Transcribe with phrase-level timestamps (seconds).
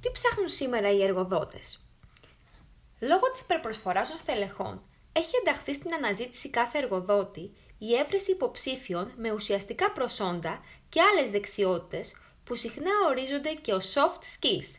[0.00, 1.82] Τι ψάχνουν σήμερα οι εργοδότες;
[3.00, 4.82] Λόγω της υπερπροσφοράς των στελεχών,
[5.12, 12.14] έχει ενταχθεί στην αναζήτηση κάθε εργοδότη η έβρεση υποψήφιων με ουσιαστικά προσόντα και άλλες δεξιότητες
[12.44, 14.78] που συχνά ορίζονται και ως soft skills.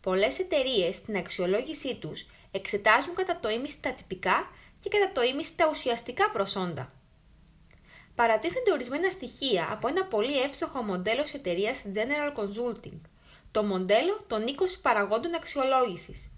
[0.00, 5.56] Πολλές εταιρείες στην αξιολόγησή τους εξετάζουν κατά το ίμιση τα τυπικά και κατά το ίμιση
[5.56, 6.92] τα ουσιαστικά προσόντα.
[8.14, 13.00] Παρατίθενται ορισμένα στοιχεία από ένα πολύ εύστοχο μοντέλο της εταιρείας General Consulting,
[13.50, 14.50] το μοντέλο των 20
[14.82, 16.30] παραγόντων αξιολόγησης.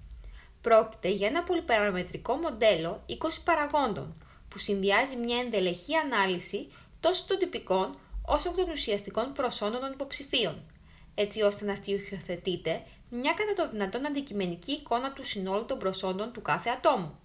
[0.61, 3.15] Πρόκειται για ένα πολυπαραμετρικό μοντέλο 20
[3.45, 4.15] παραγόντων,
[4.49, 10.63] που συνδυάζει μια ενδελεχή ανάλυση τόσο των τυπικών όσο και των ουσιαστικών προσόντων των υποψηφίων,
[11.15, 16.43] έτσι ώστε να στοιχειοθετείτε μια κατά το δυνατόν αντικειμενική εικόνα του συνόλου των προσόντων του
[16.43, 17.19] κάθε ατόμου.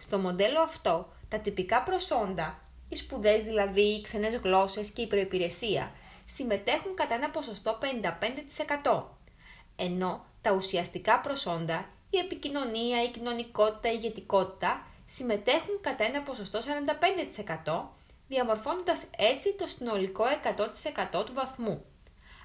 [0.00, 5.92] Στο μοντέλο αυτό, τα τυπικά προσόντα, οι σπουδές δηλαδή, οι ξενές γλώσσες και η προϋπηρεσία,
[6.24, 7.78] συμμετέχουν κατά ένα ποσοστό
[8.84, 9.02] 55%,
[9.76, 16.58] ενώ τα ουσιαστικά προσόντα, η επικοινωνία, η κοινωνικότητα, η ηγετικότητα, συμμετέχουν κατά ένα ποσοστό
[17.64, 17.82] 45%,
[18.28, 20.24] διαμορφώνοντας έτσι το συνολικό
[21.12, 21.84] 100% του βαθμού.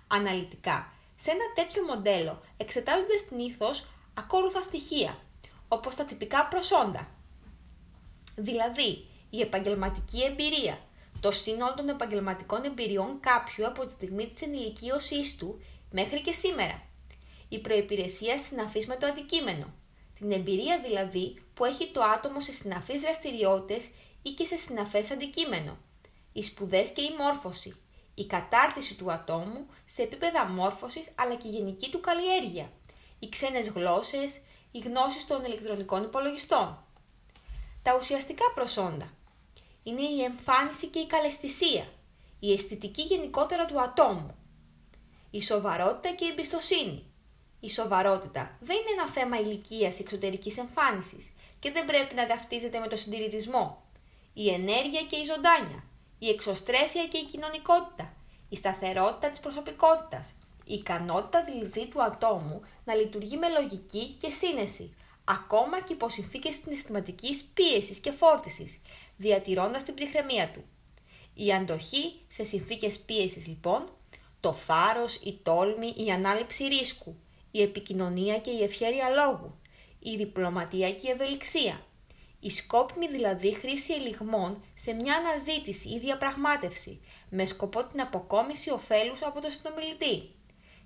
[0.07, 3.69] Αναλυτικά, σε ένα τέτοιο μοντέλο εξετάζονται συνήθω
[4.13, 5.17] ακόλουθα στοιχεία,
[5.67, 7.07] όπως τα τυπικά προσόντα.
[8.35, 10.77] Δηλαδή, η επαγγελματική εμπειρία,
[11.19, 16.81] το σύνολο των επαγγελματικών εμπειριών κάποιου από τη στιγμή της ενηλικίωσής του μέχρι και σήμερα.
[17.49, 19.73] Η προϋπηρεσία συναφής με το αντικείμενο,
[20.19, 23.89] την εμπειρία δηλαδή που έχει το άτομο σε συναφείς δραστηριότητες
[24.21, 25.77] ή και σε συναφές αντικείμενο.
[26.33, 27.79] Οι σπουδές και η μόρφωση.
[28.15, 32.71] Η κατάρτιση του ατόμου σε επίπεδα μόρφωσης αλλά και η γενική του καλλιέργεια.
[33.19, 36.83] Οι ξένες γλώσσες, οι γνώσεις των ηλεκτρονικών υπολογιστών.
[37.81, 39.13] Τα ουσιαστικά προσόντα.
[39.83, 41.85] Είναι η εμφάνιση και η καλαισθησία.
[42.39, 44.35] Η αισθητική γενικότερα του ατόμου.
[45.31, 47.03] Η σοβαρότητα και η εμπιστοσύνη.
[47.59, 52.79] Η σοβαρότητα δεν είναι ένα θέμα ηλικίας ή εξωτερικής εμφάνισης και δεν πρέπει να ταυτίζεται
[52.79, 53.83] με το συντηρητισμό.
[54.33, 55.83] Η ενέργεια και η ζωντάνια,
[56.19, 58.13] η εξωστρέφεια και η κοινωνικότητα,
[58.49, 60.33] η σταθερότητα της προσωπικότητας,
[60.65, 64.95] η ικανότητα δηλαδή του ατόμου να λειτουργεί με λογική και σύνεση,
[65.29, 68.81] ακόμα και υπό συνθήκε συναισθηματικής πίεσης και φόρτισης,
[69.17, 70.63] διατηρώντας την ψυχραιμία του.
[71.33, 73.89] Η αντοχή σε συνθήκες πίεσης λοιπόν,
[74.39, 77.15] το θάρρος, η τόλμη, η ανάληψη ρίσκου,
[77.51, 79.59] η επικοινωνία και η ευχέρεια λόγου,
[79.99, 81.85] η διπλωματία και η ευελιξία,
[82.39, 89.21] η σκόπιμη δηλαδή χρήση ελιγμών σε μια αναζήτηση ή διαπραγμάτευση με σκοπό την αποκόμιση ωφέλους
[89.21, 90.31] από τον συνομιλητή,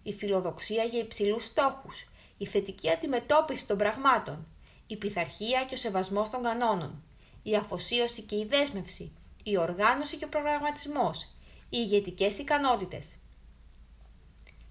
[0.04, 2.08] η φιλοδοξία για υψηλούς στόχους,
[2.44, 4.48] η θετική αντιμετώπιση των πραγμάτων,
[4.88, 7.04] η πειθαρχία και ο σεβασμός των κανόνων,
[7.44, 11.24] η αφοσίωση και η δέσμευση, η οργάνωση και ο προγραμματισμός,
[11.70, 13.16] οι ηγετικές ικανότητες.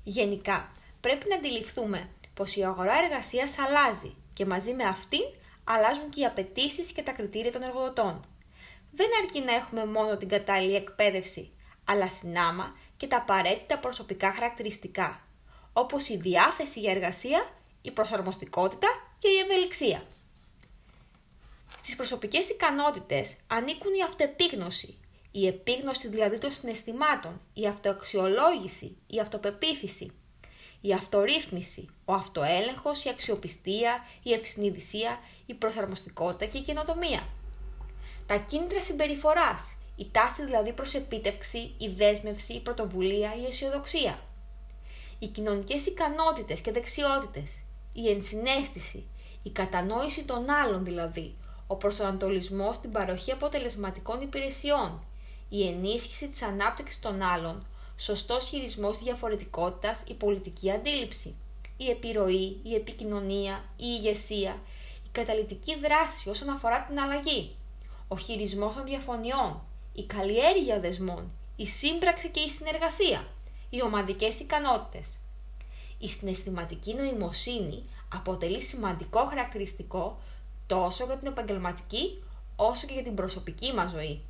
[0.03, 5.25] Γενικά, πρέπει να αντιληφθούμε πως η αγορά εργασίας αλλάζει και μαζί με αυτήν
[5.65, 8.25] αλλάζουν και οι απαιτήσεις και τα κριτήρια των εργοδοτών.
[8.91, 11.53] Δεν αρκεί να έχουμε μόνο την κατάλληλη εκπαίδευση,
[11.85, 15.27] αλλά συνάμα και τα απαραίτητα προσωπικά χαρακτηριστικά,
[15.73, 18.89] όπως η διάθεση για εργασία, η προσαρμοστικότητα
[19.19, 20.03] και η ευελιξία.
[21.79, 24.97] Στις προσωπικές ικανότητες ανήκουν η αυτοεπίγνωση,
[25.31, 30.13] η επίγνωση δηλαδή των συναισθημάτων, η αυτοαξιολόγηση, η αυτοπεποίθηση,
[30.81, 37.29] η αυτορύθμιση, ο αυτοέλεγχος, η αξιοπιστία, η ευσυνειδησία, η προσαρμοστικότητα και η καινοτομία.
[38.27, 44.23] Τα κίνητρα συμπεριφοράς, η τάση δηλαδή προς επίτευξη, η δέσμευση, η πρωτοβουλία, η αισιοδοξία.
[45.19, 47.62] Οι κοινωνικές ικανότητες και δεξιότητες,
[47.93, 49.05] η ενσυναίσθηση,
[49.43, 51.35] η κατανόηση των άλλων δηλαδή,
[51.67, 55.05] ο προσανατολισμός στην παροχή αποτελεσματικών υπηρεσιών,
[55.49, 57.67] η ενίσχυση της ανάπτυξης των άλλων,
[57.97, 61.35] σωστός χειρισμός διαφορετικότητας, η πολιτική αντίληψη,
[61.77, 64.59] η επιρροή, η επικοινωνία, η ηγεσία,
[65.05, 67.57] η καταλητική δράση όσον αφορά την αλλαγή,
[68.09, 69.61] ο χειρισμός των διαφωνιών,
[69.93, 73.27] η καλλιέργεια δεσμών, η σύμπραξη και η συνεργασία,
[73.71, 75.19] οι ομαδικές ικανότητες.
[76.03, 77.83] Η συναισθηματική νοημοσύνη
[78.15, 80.21] αποτελεί σημαντικό χαρακτηριστικό
[80.67, 82.23] τόσο για την επαγγελματική
[82.57, 84.21] όσο και για την προσωπική μας ζωή.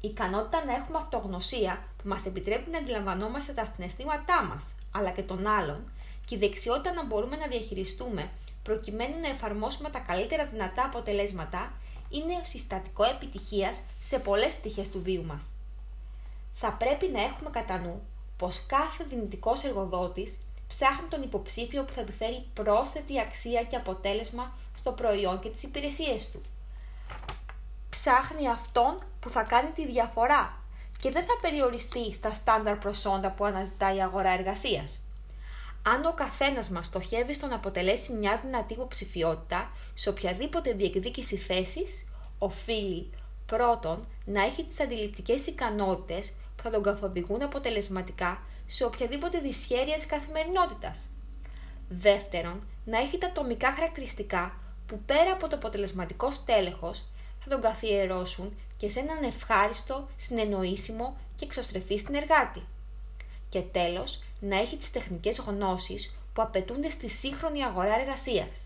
[0.00, 5.22] Η ικανότητα να έχουμε αυτογνωσία που μας επιτρέπει να αντιλαμβανόμαστε τα συναισθήματά μας, αλλά και
[5.22, 5.92] των άλλων,
[6.26, 8.30] και η δεξιότητα να μπορούμε να διαχειριστούμε
[8.62, 11.72] προκειμένου να εφαρμόσουμε τα καλύτερα δυνατά αποτελέσματα,
[12.10, 15.44] είναι συστατικό επιτυχίας σε πολλές πτυχές του βίου μας.
[16.54, 18.02] Θα πρέπει να έχουμε κατά νου
[18.36, 20.38] πως κάθε δυνητικός εργοδότης
[20.68, 26.30] ψάχνει τον υποψήφιο που θα επιφέρει πρόσθετη αξία και αποτέλεσμα στο προϊόν και τις υπηρεσίες
[26.30, 26.42] του.
[27.90, 30.60] Ψάχνει αυτόν που θα κάνει τη διαφορά
[31.00, 35.00] και δεν θα περιοριστεί στα στάνταρ προσόντα που αναζητά η αγορά εργασίας.
[35.82, 42.04] αν ο καθένας μας στοχεύει στο να αποτελέσει μια δυνατή υποψηφιότητα σε οποιαδήποτε διεκδίκηση θέσης,
[42.38, 43.10] οφείλει
[43.46, 50.06] πρώτον να έχει τις αντιληπτικές ικανότητες που θα τον καθοδηγούν αποτελεσματικά σε οποιαδήποτε δυσχέρεια της
[50.06, 51.08] καθημερινότητας.
[51.88, 57.04] Δεύτερον, να έχει τα ατομικά χαρακτηριστικά που πέρα από το αποτελεσματικό στέλεχος
[57.40, 62.62] θα τον καθιερώσουν και σε έναν ευχάριστο, συνεννοήσιμο και εξωστρεφή συνεργάτη.
[63.48, 68.56] Και τέλος, να έχει τις τεχνικές γνώσεις που απαιτούνται στη σύγχρονη αγορά εργασίας.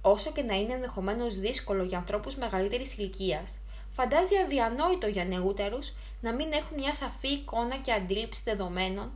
[0.00, 3.58] Όσο και να είναι ενδεχομένως δύσκολο για ανθρώπους μεγαλύτερης ηλικίας,
[3.92, 9.10] φαντάζει αδιανόητο για νεότερους να μην έχουν μια σαφή εικόνα και αντίληψη δεδομένων,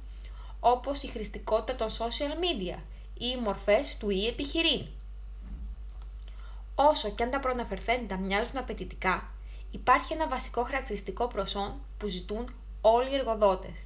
[0.61, 2.79] όπως η χρηστικότητα των social media
[3.15, 4.87] ή οι μορφές του ή επιχειρήν.
[6.75, 9.31] Όσο και αν τα προαναφερθέντα μοιάζουν απαιτητικά,
[9.71, 13.79] υπάρχει ένα βασικό χαρακτηριστικό προσόν που ζητούν όλοι οι εργοδότες.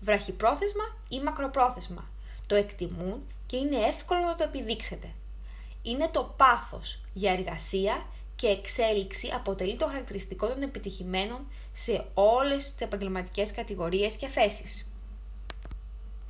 [0.00, 2.04] Βραχυπρόθεσμα ή μακροπρόθεσμα.
[2.46, 5.10] Το εκτιμούν και είναι εύκολο να το επιδείξετε.
[5.82, 8.06] Είναι το πάθος για εργασία
[8.40, 14.89] και εξέλιξη αποτελεί το χαρακτηριστικό των επιτυχημένων σε όλες τις επαγγελματικές κατηγορίες και θέσεις.